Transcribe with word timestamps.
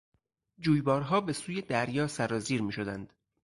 جویبارها 0.59 1.21
به 1.21 1.33
سوی 1.33 1.61
دریا 1.61 2.07
سرازیر 2.07 2.61
میشدند. 2.61 3.13